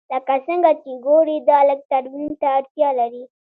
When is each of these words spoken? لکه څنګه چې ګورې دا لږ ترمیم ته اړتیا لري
لکه 0.13 0.35
څنګه 0.47 0.71
چې 0.83 0.91
ګورې 1.05 1.37
دا 1.49 1.59
لږ 1.69 1.79
ترمیم 1.91 2.31
ته 2.41 2.47
اړتیا 2.57 2.89
لري 2.99 3.23